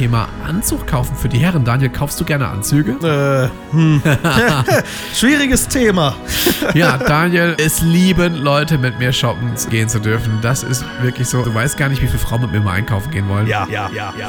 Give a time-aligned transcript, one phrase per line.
[0.00, 1.62] Thema Anzug kaufen für die Herren.
[1.62, 2.92] Daniel, kaufst du gerne Anzüge?
[3.06, 4.00] Äh, hm.
[5.14, 6.16] Schwieriges Thema.
[6.74, 10.38] ja, Daniel, es lieben Leute, mit mir shoppen gehen zu dürfen.
[10.40, 11.42] Das ist wirklich so.
[11.42, 13.46] Du weißt gar nicht, wie viele Frauen mit mir mal einkaufen gehen wollen.
[13.46, 14.28] Ja, ja, ja, ja.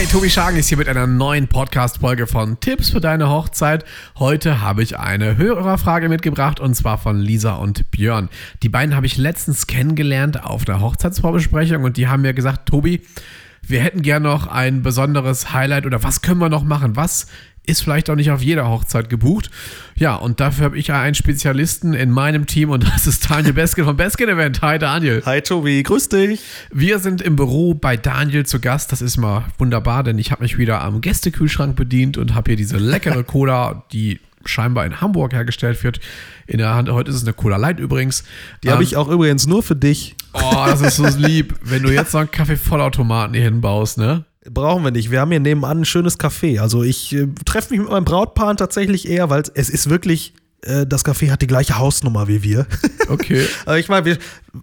[0.00, 3.84] Hi, Tobi Schagen ist hier mit einer neuen Podcast-Folge von Tipps für deine Hochzeit.
[4.18, 8.30] Heute habe ich eine Hörerfrage mitgebracht und zwar von Lisa und Björn.
[8.62, 13.02] Die beiden habe ich letztens kennengelernt auf der Hochzeitsvorbesprechung und die haben mir gesagt, Tobi,
[13.60, 16.96] wir hätten gern noch ein besonderes Highlight oder was können wir noch machen?
[16.96, 17.26] Was
[17.66, 19.50] ist vielleicht auch nicht auf jeder Hochzeit gebucht.
[19.94, 23.52] Ja, und dafür habe ich ja einen Spezialisten in meinem Team und das ist Daniel
[23.52, 24.62] Beskin vom Beskin Event.
[24.62, 25.22] Hi Daniel.
[25.24, 26.40] Hi Tobi, grüß dich.
[26.72, 28.92] Wir sind im Büro bei Daniel zu Gast.
[28.92, 32.56] Das ist mal wunderbar, denn ich habe mich wieder am Gästekühlschrank bedient und habe hier
[32.56, 36.00] diese leckere Cola, die scheinbar in Hamburg hergestellt wird,
[36.46, 36.88] in der Hand.
[36.88, 38.24] Heute ist es eine Cola Light übrigens.
[38.62, 40.16] Die ähm, habe ich auch übrigens nur für dich.
[40.32, 44.24] Oh, das ist so lieb, wenn du jetzt noch einen Kaffee-Vollautomaten hier hinbaust, ne?
[44.48, 45.10] Brauchen wir nicht.
[45.10, 46.60] Wir haben hier nebenan ein schönes Café.
[46.60, 50.86] Also ich äh, treffe mich mit meinem Brautpaar tatsächlich eher, weil es ist wirklich, äh,
[50.86, 52.66] das Café hat die gleiche Hausnummer wie wir.
[53.10, 53.44] Okay.
[53.66, 54.18] Aber ich meine,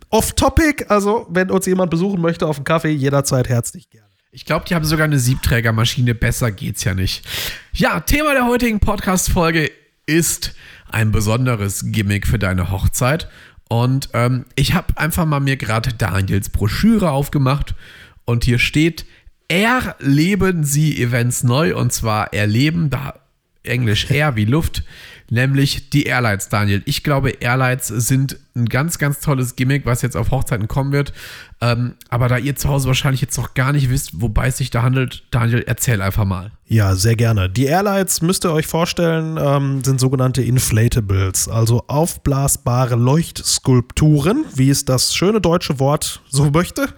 [0.09, 4.07] off-topic, also wenn uns jemand besuchen möchte auf dem Café, jederzeit herzlich gerne.
[4.31, 6.15] Ich glaube, die haben sogar eine Siebträgermaschine.
[6.15, 7.27] Besser geht's ja nicht.
[7.73, 9.69] Ja, Thema der heutigen Podcast-Folge
[10.05, 10.55] ist
[10.89, 13.27] ein besonderes Gimmick für deine Hochzeit.
[13.67, 17.75] Und ähm, ich habe einfach mal mir gerade Daniels Broschüre aufgemacht
[18.23, 19.05] und hier steht
[19.47, 23.15] erleben Sie Events neu und zwar erleben, da
[23.63, 24.83] Englisch Air wie Luft,
[25.29, 26.81] nämlich die Airlights, Daniel.
[26.85, 31.13] Ich glaube, Airlights sind ein ganz, ganz tolles Gimmick, was jetzt auf Hochzeiten kommen wird.
[31.61, 34.69] Ähm, aber da ihr zu Hause wahrscheinlich jetzt noch gar nicht wisst, wobei es sich
[34.69, 36.51] da handelt, Daniel, erzähl einfach mal.
[36.69, 37.49] Ja, sehr gerne.
[37.49, 44.83] Die Airlights, müsst ihr euch vorstellen, ähm, sind sogenannte Inflatables, also aufblasbare Leuchtskulpturen, wie es
[44.83, 46.89] das schöne deutsche Wort so möchte.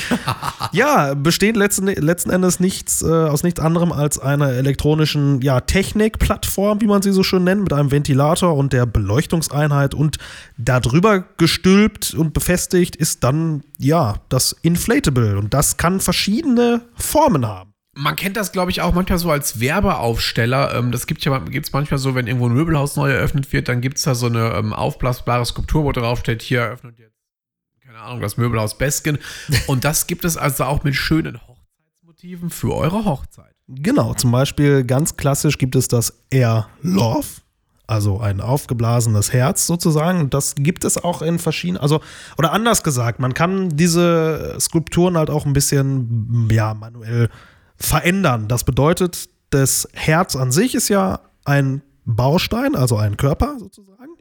[0.72, 6.80] ja, bestehen letzten, letzten Endes nichts, äh, aus nichts anderem als einer elektronischen ja, Technikplattform,
[6.80, 10.18] wie man sie so schön nennt, mit einem Ventilator und der Beleuchtungseinheit und
[10.82, 17.72] darüber gestülpt und befestigt ist dann ja das Inflatable und das kann verschiedene Formen haben.
[17.94, 20.74] Man kennt das, glaube ich, auch manchmal so als Werbeaufsteller.
[20.74, 23.82] Ähm, das gibt ja gibt's manchmal so, wenn irgendwo ein Möbelhaus neu eröffnet wird, dann
[23.82, 27.18] gibt es da so eine ähm, aufblasbare Skulptur, wo drauf steht, hier eröffnet jetzt,
[27.84, 29.18] keine Ahnung, das Möbelhaus Besken.
[29.66, 33.54] Und das gibt es also auch mit schönen Hochzeitsmotiven für eure Hochzeit.
[33.68, 37.42] Genau, zum Beispiel ganz klassisch gibt es das Air Love
[37.86, 40.30] also ein aufgeblasenes Herz sozusagen.
[40.30, 42.00] Das gibt es auch in verschiedenen, also,
[42.38, 47.28] oder anders gesagt, man kann diese Skulpturen halt auch ein bisschen, ja, manuell
[47.76, 48.48] verändern.
[48.48, 54.16] Das bedeutet, das Herz an sich ist ja ein Baustein, also ein Körper sozusagen.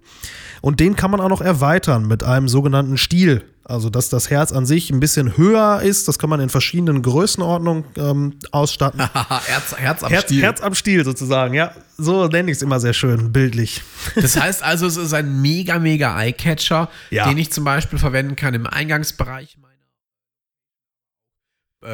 [0.62, 3.44] Und den kann man auch noch erweitern mit einem sogenannten Stiel.
[3.64, 7.02] Also, dass das Herz an sich ein bisschen höher ist, das kann man in verschiedenen
[7.02, 9.00] Größenordnungen ähm, ausstatten.
[9.46, 10.42] Herz, Herz am Herz, Stiel.
[10.42, 11.74] Herz am Stiel sozusagen, ja.
[11.98, 13.82] So nenne ich es immer sehr schön, bildlich.
[14.16, 17.28] Das heißt also, es ist ein mega, mega Eyecatcher, ja.
[17.30, 19.72] den ich zum Beispiel verwenden kann im Eingangsbereich meiner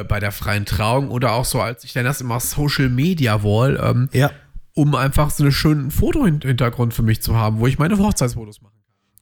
[0.00, 3.42] äh, bei der freien Trauung oder auch so als ich nenne das immer Social Media
[3.42, 3.78] Wall.
[3.82, 4.30] Ähm, ja
[4.74, 8.72] um einfach so einen schönen Fotohintergrund für mich zu haben, wo ich meine Hochzeitsfotos mache.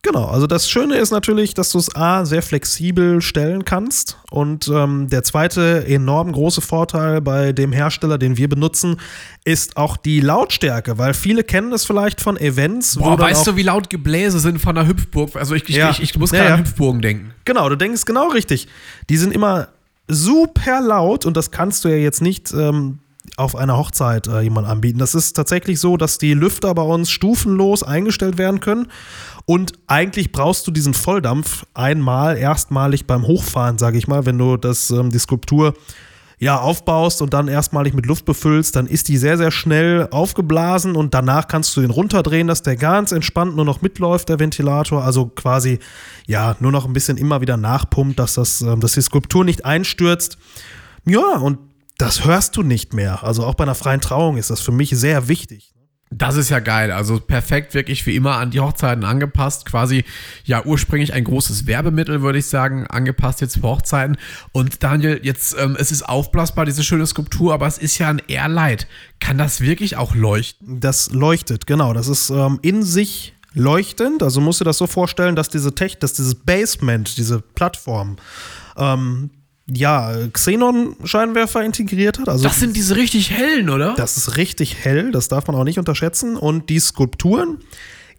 [0.06, 4.18] Genau, also das Schöne ist natürlich, dass du es A sehr flexibel stellen kannst.
[4.30, 9.00] Und ähm, der zweite enorm große Vorteil bei dem Hersteller, den wir benutzen,
[9.44, 12.96] ist auch die Lautstärke, weil viele kennen es vielleicht von Events.
[12.98, 15.34] Boah, weißt du, wie laut Gebläse sind von der Hüpfburg?
[15.34, 15.90] Also ich, ich, ja.
[15.90, 16.54] ich, ich muss gerade ja, ja.
[16.54, 17.32] an Hüpfburgen denken.
[17.44, 18.68] Genau, du denkst genau richtig.
[19.08, 19.68] Die sind immer
[20.06, 23.00] super laut und das kannst du ja jetzt nicht ähm,
[23.37, 24.98] auf einer Hochzeit äh, jemand anbieten.
[24.98, 28.88] Das ist tatsächlich so, dass die Lüfter bei uns stufenlos eingestellt werden können.
[29.44, 34.56] Und eigentlich brauchst du diesen Volldampf einmal, erstmalig beim Hochfahren, sage ich mal, wenn du
[34.56, 35.75] das, ähm, die Skulptur
[36.38, 40.94] ja, aufbaust und dann erstmalig mit Luft befüllst, dann ist die sehr, sehr schnell aufgeblasen
[40.94, 45.02] und danach kannst du ihn runterdrehen, dass der ganz entspannt nur noch mitläuft, der Ventilator.
[45.02, 45.78] Also quasi,
[46.26, 49.64] ja, nur noch ein bisschen immer wieder nachpumpt, dass, das, ähm, dass die Skulptur nicht
[49.64, 50.37] einstürzt.
[51.06, 51.58] Ja, und
[51.98, 53.25] das hörst du nicht mehr.
[53.25, 55.72] Also auch bei einer freien Trauung ist das für mich sehr wichtig.
[56.10, 56.93] Das ist ja geil.
[56.93, 59.66] Also perfekt, wirklich wie immer an die Hochzeiten angepasst.
[59.66, 60.04] Quasi
[60.44, 64.16] ja ursprünglich ein großes Werbemittel, würde ich sagen, angepasst jetzt für Hochzeiten.
[64.52, 68.22] Und Daniel, jetzt, ähm, es ist aufblasbar, diese schöne Skulptur, aber es ist ja ein
[68.28, 68.87] Airlight.
[69.19, 70.78] Kann das wirklich auch leuchten?
[70.78, 71.92] Das leuchtet, genau.
[71.92, 74.22] Das ist ähm, in sich leuchtend.
[74.22, 78.16] Also musst du das so vorstellen, dass diese Tech, dass dieses Basement, diese Plattform,
[78.76, 79.31] ähm,
[79.68, 82.28] ja, Xenon-Scheinwerfer integriert hat.
[82.28, 83.94] Also das sind diese richtig hellen, oder?
[83.96, 86.36] Das ist richtig hell, das darf man auch nicht unterschätzen.
[86.36, 87.58] Und die Skulpturen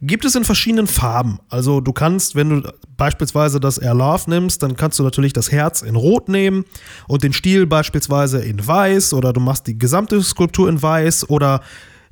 [0.02, 1.40] gibt es in verschiedenen Farben.
[1.50, 5.52] Also du kannst, wenn du beispielsweise das Air Love nimmst, dann kannst du natürlich das
[5.52, 6.66] Herz in Rot nehmen
[7.08, 11.62] und den Stiel beispielsweise in Weiß oder du machst die gesamte Skulptur in Weiß oder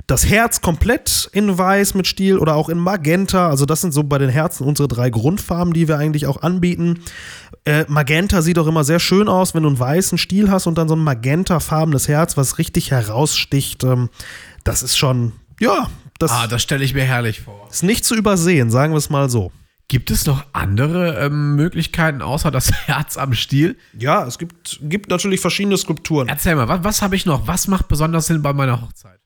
[0.07, 3.49] das Herz komplett in Weiß mit Stiel oder auch in Magenta.
[3.49, 7.01] Also das sind so bei den Herzen unsere drei Grundfarben, die wir eigentlich auch anbieten.
[7.65, 10.77] Äh, Magenta sieht auch immer sehr schön aus, wenn du einen weißen Stiel hast und
[10.77, 13.83] dann so ein magentafarbenes Herz, was richtig heraussticht.
[13.83, 14.09] Ähm,
[14.63, 15.89] das ist schon, ja.
[16.19, 17.67] Das ah, das stelle ich mir herrlich vor.
[17.69, 19.51] Ist nicht zu übersehen, sagen wir es mal so.
[19.87, 23.77] Gibt es noch andere ähm, Möglichkeiten außer das Herz am Stiel?
[23.97, 26.27] Ja, es gibt, gibt natürlich verschiedene Skulpturen.
[26.27, 27.47] Erzähl mal, was, was habe ich noch?
[27.47, 29.19] Was macht besonders Sinn bei meiner Hochzeit?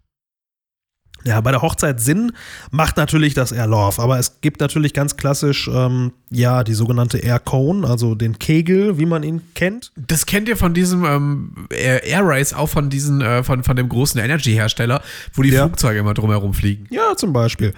[1.23, 2.31] Ja, bei der Hochzeit Sinn
[2.71, 7.17] macht natürlich das Air Love, aber es gibt natürlich ganz klassisch ähm, ja die sogenannte
[7.17, 9.91] Air Cone, also den Kegel, wie man ihn kennt.
[9.95, 13.89] Das kennt ihr von diesem ähm, Air Race, auch von diesen äh, von, von dem
[13.89, 15.01] großen Energy Hersteller,
[15.33, 15.65] wo die ja.
[15.65, 16.87] Flugzeuge immer drumherum fliegen.
[16.89, 17.73] Ja, zum Beispiel.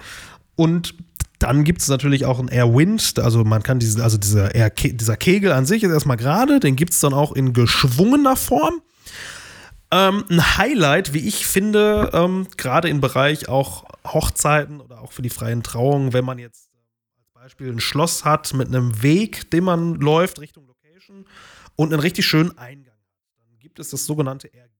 [0.54, 0.94] Und
[1.42, 4.70] dann gibt es natürlich auch ein Air Wind, also man kann diese, also dieser, Air,
[4.70, 8.74] dieser Kegel an sich ist erstmal gerade, den gibt es dann auch in geschwungener Form.
[9.92, 15.20] Ähm, ein Highlight, wie ich finde, ähm, gerade im Bereich auch Hochzeiten oder auch für
[15.20, 16.78] die freien Trauungen, wenn man jetzt äh,
[17.18, 21.26] als Beispiel ein Schloss hat mit einem Weg, den man läuft Richtung Location
[21.76, 22.94] und einen richtig schönen Eingang
[23.50, 24.72] dann gibt es das sogenannte Air Gate.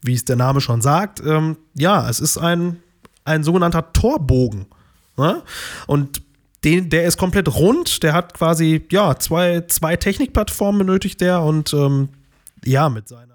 [0.00, 2.82] Wie es der Name schon sagt, ähm, ja, es ist ein,
[3.24, 4.66] ein sogenannter Torbogen.
[5.18, 5.42] Ne?
[5.86, 6.22] Und
[6.64, 11.74] den, der ist komplett rund, der hat quasi, ja, zwei, zwei Technikplattformen benötigt der und
[11.74, 12.08] ähm,
[12.64, 13.31] ja, mit seiner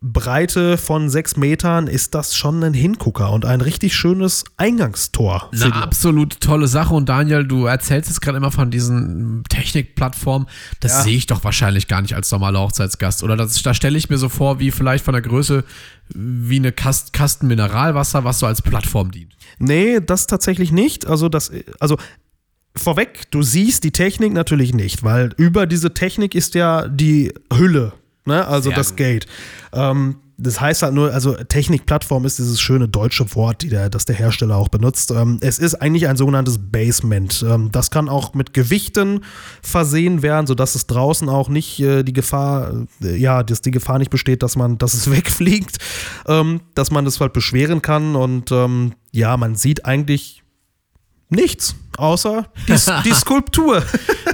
[0.00, 5.50] Breite von sechs Metern ist das schon ein Hingucker und ein richtig schönes Eingangstor.
[5.52, 6.94] Eine absolut tolle Sache.
[6.94, 10.48] Und Daniel, du erzählst jetzt gerade immer von diesen Technikplattformen.
[10.80, 11.02] Das ja.
[11.02, 13.22] sehe ich doch wahrscheinlich gar nicht als normaler Hochzeitsgast.
[13.22, 15.64] Oder das, da stelle ich mir so vor, wie vielleicht von der Größe
[16.14, 19.36] wie eine Kast, Kasten Mineralwasser, was so als Plattform dient.
[19.58, 21.06] Nee, das tatsächlich nicht.
[21.06, 21.96] Also, das, also
[22.76, 27.92] vorweg, du siehst die Technik natürlich nicht, weil über diese Technik ist ja die Hülle
[28.24, 28.46] Ne?
[28.46, 28.96] Also Sehr das gut.
[28.98, 29.26] Gate.
[29.72, 34.16] Ähm, das heißt halt nur, also Technikplattform ist dieses schöne deutsche Wort, der, das der
[34.16, 35.10] Hersteller auch benutzt.
[35.10, 37.44] Ähm, es ist eigentlich ein sogenanntes Basement.
[37.46, 39.22] Ähm, das kann auch mit Gewichten
[39.62, 43.98] versehen werden, sodass es draußen auch nicht äh, die Gefahr, äh, ja, dass die Gefahr
[43.98, 45.76] nicht besteht, dass man, dass es wegfliegt,
[46.26, 48.16] ähm, dass man das halt beschweren kann.
[48.16, 50.42] Und ähm, ja, man sieht eigentlich
[51.28, 53.82] nichts, außer die, die Skulptur.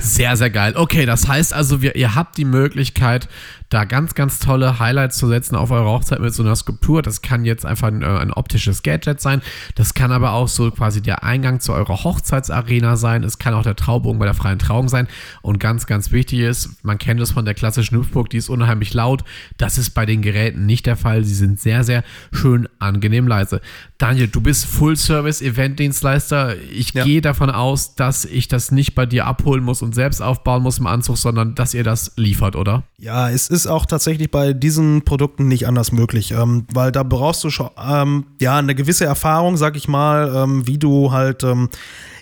[0.00, 0.74] Sehr, sehr geil.
[0.76, 3.28] Okay, das heißt also, wir, ihr habt die Möglichkeit,
[3.68, 7.02] da ganz, ganz tolle Highlights zu setzen auf eure Hochzeit mit so einer Skulptur.
[7.02, 9.42] Das kann jetzt einfach ein, äh, ein optisches Gadget sein.
[9.74, 13.24] Das kann aber auch so quasi der Eingang zu eurer Hochzeitsarena sein.
[13.24, 15.08] Es kann auch der Traubogen bei der freien Trauung sein.
[15.42, 18.94] Und ganz, ganz wichtig ist, man kennt es von der klassischen Hüpfburg, die ist unheimlich
[18.94, 19.24] laut.
[19.58, 21.24] Das ist bei den Geräten nicht der Fall.
[21.24, 23.60] Sie sind sehr, sehr schön angenehm leise.
[23.98, 26.54] Daniel, du bist Full-Service-Event-Dienstleister.
[26.70, 27.02] Ich ja.
[27.02, 30.78] gehe davon aus, dass ich das nicht bei dir abholen muss und selbst aufbauen muss
[30.78, 32.84] im Anzug, sondern dass ihr das liefert, oder?
[32.98, 37.42] Ja, es ist auch tatsächlich bei diesen Produkten nicht anders möglich, ähm, weil da brauchst
[37.44, 41.68] du schon ähm, ja eine gewisse Erfahrung, sag ich mal, ähm, wie du halt ähm,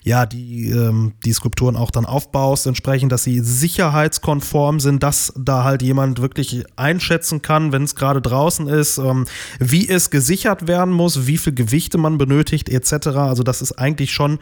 [0.02, 5.64] ja die ähm, die Skulpturen auch dann aufbaust, entsprechend, dass sie sicherheitskonform sind, dass da
[5.64, 9.26] halt jemand wirklich einschätzen kann, wenn es gerade draußen ist, ähm,
[9.58, 13.08] wie es gesichert werden muss, wie viel Gewichte man benötigt etc.
[13.16, 14.38] Also das ist eigentlich schon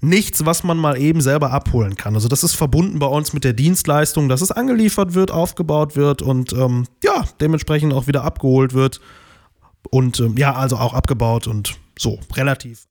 [0.00, 2.14] nichts, was man mal eben selber abholen kann.
[2.14, 6.22] Also das ist verbunden bei uns mit der Dienstleistung, dass es angeliefert wird, aufgebaut wird
[6.22, 9.00] und ähm, ja, dementsprechend auch wieder abgeholt wird.
[9.90, 12.86] Und ähm, ja, also auch abgebaut und so, relativ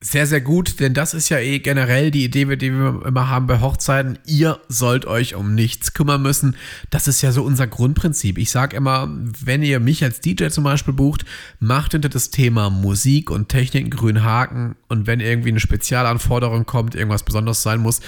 [0.00, 3.48] sehr, sehr gut, denn das ist ja eh generell die Idee, die wir immer haben
[3.48, 4.16] bei Hochzeiten.
[4.26, 6.54] Ihr sollt euch um nichts kümmern müssen.
[6.90, 8.38] Das ist ja so unser Grundprinzip.
[8.38, 9.08] Ich sage immer,
[9.42, 11.24] wenn ihr mich als DJ zum Beispiel bucht,
[11.58, 14.76] macht hinter das Thema Musik und Technik einen grünen Haken.
[14.86, 17.98] Und wenn irgendwie eine Spezialanforderung kommt, irgendwas Besonderes sein muss,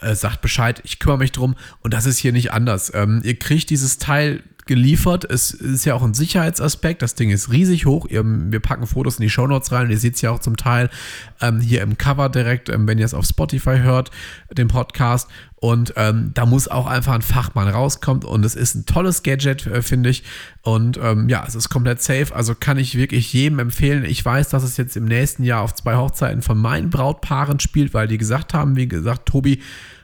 [0.00, 1.56] äh, sagt Bescheid, ich kümmere mich drum.
[1.80, 2.92] Und das ist hier nicht anders.
[2.94, 5.24] Ähm, ihr kriegt dieses Teil geliefert.
[5.28, 7.02] Es ist ja auch ein Sicherheitsaspekt.
[7.02, 8.06] Das Ding ist riesig hoch.
[8.08, 9.90] Wir packen Fotos in die Shownotes rein.
[9.90, 10.90] Ihr seht es ja auch zum Teil
[11.40, 14.12] ähm, hier im Cover direkt, ähm, wenn ihr es auf Spotify hört,
[14.56, 15.28] den Podcast.
[15.56, 18.22] Und ähm, da muss auch einfach ein Fachmann rauskommen.
[18.22, 20.22] Und es ist ein tolles Gadget, äh, finde ich.
[20.62, 22.32] Und ähm, ja, es ist komplett safe.
[22.32, 24.04] Also kann ich wirklich jedem empfehlen.
[24.04, 27.92] Ich weiß, dass es jetzt im nächsten Jahr auf zwei Hochzeiten von meinen Brautpaaren spielt,
[27.92, 29.62] weil die gesagt haben, wie gesagt, Tobi,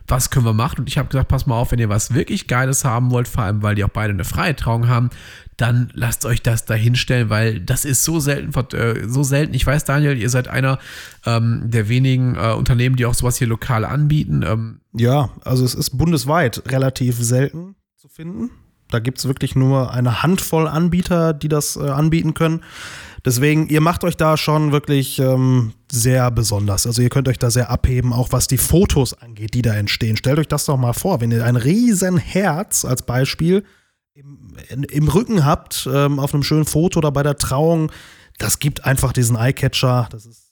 [0.08, 0.80] was können wir machen?
[0.80, 3.44] Und ich habe gesagt, pass mal auf, wenn ihr was wirklich Geiles haben wollt, vor
[3.44, 5.10] allem weil die auch beide eine freie Trauung haben,
[5.56, 9.54] dann lasst euch das da hinstellen, weil das ist so selten, äh, so selten.
[9.54, 10.78] Ich weiß, Daniel, ihr seid einer
[11.24, 14.42] ähm, der wenigen äh, Unternehmen, die auch sowas hier lokal anbieten.
[14.46, 17.74] Ähm, ja, also es ist bundesweit relativ selten.
[17.96, 18.50] zu finden.
[18.90, 22.62] Da gibt es wirklich nur eine Handvoll Anbieter, die das äh, anbieten können.
[23.26, 26.86] Deswegen, ihr macht euch da schon wirklich ähm, sehr besonders.
[26.86, 30.16] Also ihr könnt euch da sehr abheben, auch was die Fotos angeht, die da entstehen.
[30.16, 33.64] Stellt euch das doch mal vor, wenn ihr ein riesen Herz als Beispiel
[34.14, 37.90] im, im Rücken habt, ähm, auf einem schönen Foto oder bei der Trauung,
[38.38, 40.08] das gibt einfach diesen Eyecatcher.
[40.12, 40.45] Das ist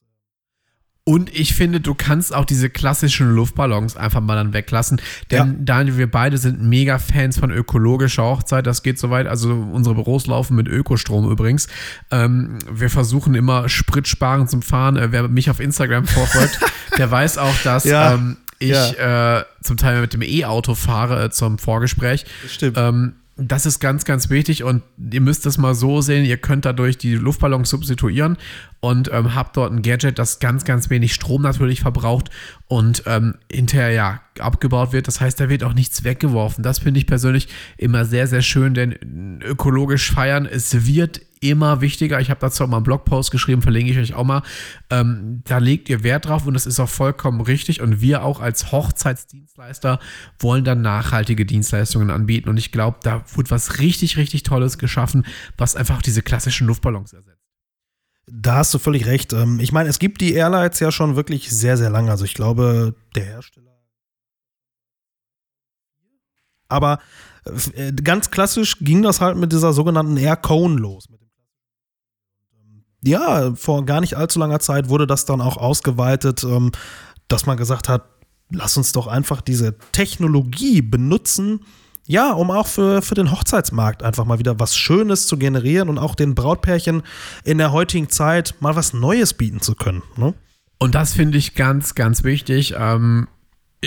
[1.07, 5.03] und ich finde, du kannst auch diese klassischen Luftballons einfach mal dann weglassen.
[5.31, 5.55] Denn ja.
[5.59, 8.67] Daniel, wir beide sind mega Fans von ökologischer Hochzeit.
[8.67, 9.27] Das geht soweit.
[9.27, 11.69] Also unsere Büros laufen mit Ökostrom übrigens.
[12.11, 14.97] Ähm, wir versuchen immer Spritsparen zum Fahren.
[14.97, 16.59] Äh, wer mich auf Instagram verfolgt,
[16.97, 18.15] der weiß auch, dass ja.
[18.15, 19.41] ähm, ich ja.
[19.41, 22.25] äh, zum Teil mit dem E-Auto fahre äh, zum Vorgespräch.
[22.49, 22.79] Stimmt.
[22.79, 26.65] Ähm, das ist ganz, ganz wichtig und ihr müsst das mal so sehen, ihr könnt
[26.65, 28.37] dadurch die Luftballons substituieren
[28.79, 32.31] und ähm, habt dort ein Gadget, das ganz, ganz wenig Strom natürlich verbraucht
[32.69, 35.09] und ähm, hinterher ja abgebaut wird.
[35.09, 36.63] Das heißt, da wird auch nichts weggeworfen.
[36.63, 42.21] Das finde ich persönlich immer sehr, sehr schön, denn ökologisch feiern, es wird immer wichtiger.
[42.21, 44.43] Ich habe dazu auch mal einen Blogpost geschrieben, verlinke ich euch auch mal.
[44.91, 47.83] Ähm, da legt ihr Wert drauf und das ist auch vollkommen richtig.
[47.83, 50.01] Und wir auch als Hochzeitsdienstleister
[50.39, 52.49] wollen dann nachhaltige Dienstleistungen anbieten.
[52.49, 55.27] Und ich glaube, da wird was richtig, richtig Tolles geschaffen,
[55.59, 57.43] was einfach diese klassischen Luftballons ersetzt.
[58.27, 59.35] Da hast du völlig recht.
[59.35, 62.11] Ähm, ich meine, es gibt die Airlines ja schon wirklich sehr, sehr lange.
[62.11, 63.65] Also ich glaube, der Hersteller.
[66.69, 67.01] Aber
[67.75, 71.09] äh, ganz klassisch ging das halt mit dieser sogenannten Air Cone los.
[73.07, 76.73] Ja, vor gar nicht allzu langer Zeit wurde das dann auch ausgeweitet, ähm,
[77.29, 78.05] dass man gesagt hat,
[78.51, 81.61] lass uns doch einfach diese Technologie benutzen,
[82.07, 85.99] ja, um auch für, für den Hochzeitsmarkt einfach mal wieder was Schönes zu generieren und
[85.99, 87.03] auch den Brautpärchen
[87.45, 90.03] in der heutigen Zeit mal was Neues bieten zu können.
[90.17, 90.35] Ne?
[90.79, 92.75] Und das finde ich ganz, ganz wichtig.
[92.79, 93.29] Ähm,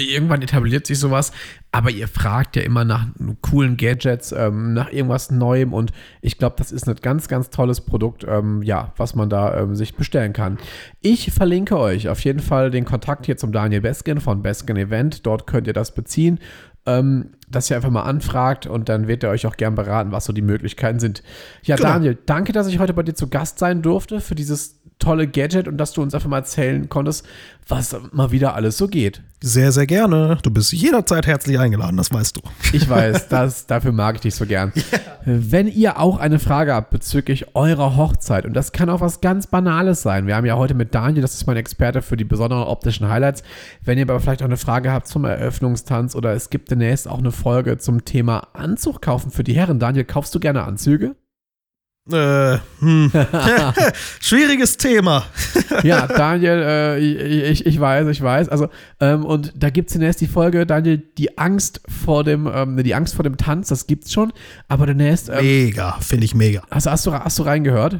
[0.01, 1.31] irgendwann etabliert sich sowas,
[1.71, 3.07] aber ihr fragt ja immer nach
[3.41, 7.81] coolen Gadgets, ähm, nach irgendwas Neuem und ich glaube, das ist ein ganz, ganz tolles
[7.81, 10.57] Produkt, ähm, ja, was man da ähm, sich bestellen kann.
[11.01, 15.25] Ich verlinke euch auf jeden Fall den Kontakt hier zum Daniel Beskin von Beskin Event.
[15.25, 16.39] Dort könnt ihr das beziehen
[16.87, 20.25] ähm, dass ihr einfach mal anfragt und dann wird er euch auch gern beraten, was
[20.25, 21.23] so die Möglichkeiten sind.
[21.63, 21.89] Ja, genau.
[21.89, 25.67] Daniel, danke, dass ich heute bei dir zu Gast sein durfte für dieses tolle Gadget
[25.67, 27.25] und dass du uns einfach mal erzählen konntest,
[27.67, 29.21] was mal wieder alles so geht.
[29.41, 30.39] Sehr, sehr gerne.
[30.41, 32.41] Du bist jederzeit herzlich eingeladen, das weißt du.
[32.73, 34.71] Ich weiß, das, dafür mag ich dich so gern.
[34.75, 34.83] Ja.
[35.25, 39.45] Wenn ihr auch eine Frage habt bezüglich eurer Hochzeit, und das kann auch was ganz
[39.45, 40.25] Banales sein.
[40.25, 43.43] Wir haben ja heute mit Daniel, das ist mein Experte für die besonderen optischen Highlights.
[43.83, 47.19] Wenn ihr aber vielleicht auch eine Frage habt zum Eröffnungstanz oder es gibt demnächst auch
[47.19, 49.79] eine Folge zum Thema Anzug kaufen für die Herren.
[49.79, 51.15] Daniel, kaufst du gerne Anzüge?
[52.12, 53.12] Äh, hm.
[54.22, 55.25] Schwieriges Thema.
[55.84, 58.50] ja, Daniel, äh, ich, ich weiß, ich weiß.
[58.50, 62.82] Also, ähm, und da gibt es zunächst die Folge, Daniel, die Angst vor dem, ähm,
[62.84, 64.32] die Angst vor dem Tanz, das gibt's schon.
[64.67, 65.29] Aber demnächst.
[65.29, 66.63] Ähm, mega, finde ich mega.
[66.72, 68.00] Hast, hast, du, hast du reingehört?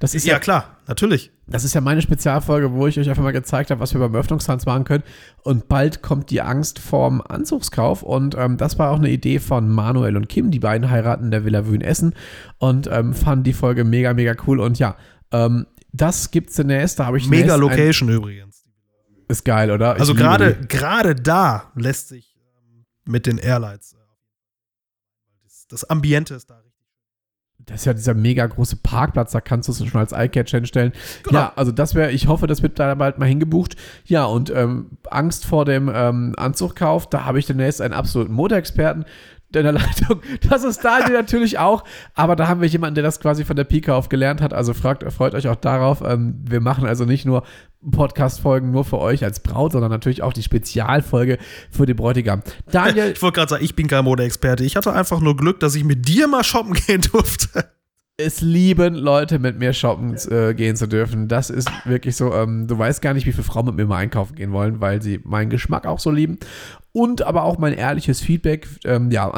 [0.00, 1.32] Das ist ja, ja, klar, natürlich.
[1.48, 4.14] Das ist ja meine Spezialfolge, wo ich euch einfach mal gezeigt habe, was wir beim
[4.14, 5.02] Öffnungstanz machen können.
[5.42, 8.04] Und bald kommt die Angst vorm Anzugskauf.
[8.04, 10.52] Und ähm, das war auch eine Idee von Manuel und Kim.
[10.52, 12.14] Die beiden heiraten in der Villa Wühn Essen
[12.58, 14.60] und ähm, fanden die Folge mega, mega cool.
[14.60, 14.96] Und ja,
[15.32, 17.00] ähm, das gibt's demnächst.
[17.00, 18.64] Da habe ich mega Location übrigens.
[19.26, 19.96] Ist geil, oder?
[19.98, 23.96] Also gerade gerade da lässt sich ähm, mit den Airlines äh,
[25.70, 26.62] das Ambiente ist da
[27.68, 30.92] das ist ja dieser mega große Parkplatz, da kannst du es schon als Eyecatch hinstellen.
[31.24, 31.38] Genau.
[31.38, 33.76] Ja, also das wäre, ich hoffe, das wird da bald mal hingebucht.
[34.04, 39.04] Ja, und ähm, Angst vor dem ähm, Anzugkauf, da habe ich demnächst einen absoluten Modeexperten
[39.54, 40.20] in der Leitung.
[40.48, 41.84] Das ist Daniel natürlich auch,
[42.14, 44.52] aber da haben wir jemanden, der das quasi von der Pike auf gelernt hat.
[44.52, 46.02] Also fragt, freut euch auch darauf.
[46.06, 47.44] Ähm, wir machen also nicht nur
[47.90, 51.38] Podcast-Folgen nur für euch als Braut, sondern natürlich auch die Spezialfolge
[51.70, 52.42] für den Bräutigam.
[52.70, 53.12] Daniel.
[53.18, 54.64] Ich wollte gerade sagen, ich bin kein Modeexperte.
[54.64, 57.70] Ich hatte einfach nur Glück, dass ich mit dir mal shoppen gehen durfte
[58.20, 61.28] es lieben Leute, mit mir shoppen äh, gehen zu dürfen.
[61.28, 62.34] Das ist wirklich so.
[62.34, 65.00] Ähm, du weißt gar nicht, wie viele Frauen mit mir mal einkaufen gehen wollen, weil
[65.00, 66.38] sie meinen Geschmack auch so lieben.
[66.90, 68.66] Und aber auch mein ehrliches Feedback.
[68.84, 69.32] Ähm, ja.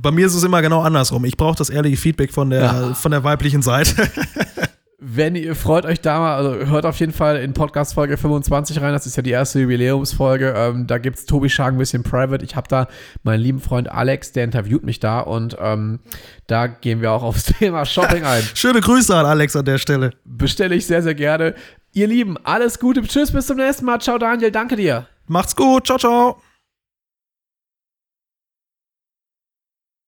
[0.00, 1.26] Bei mir ist es immer genau andersrum.
[1.26, 2.94] Ich brauche das ehrliche Feedback von der, ja.
[2.94, 4.08] von der weiblichen Seite.
[5.04, 8.80] Wenn ihr freut euch da mal, also hört auf jeden Fall in Podcast Folge 25
[8.80, 8.92] rein.
[8.92, 10.54] Das ist ja die erste Jubiläumsfolge.
[10.56, 12.44] Ähm, da gibt es Tobi Schagen ein bisschen private.
[12.44, 12.86] Ich habe da
[13.24, 15.98] meinen lieben Freund Alex, der interviewt mich da und ähm,
[16.46, 18.44] da gehen wir auch aufs Thema Shopping ein.
[18.54, 20.12] Schöne Grüße an Alex an der Stelle.
[20.24, 21.56] Bestelle ich sehr, sehr gerne.
[21.92, 23.02] Ihr Lieben, alles Gute.
[23.02, 24.00] Tschüss, bis zum nächsten Mal.
[24.00, 24.52] Ciao, Daniel.
[24.52, 25.08] Danke dir.
[25.26, 25.86] Macht's gut.
[25.86, 26.51] Ciao, ciao.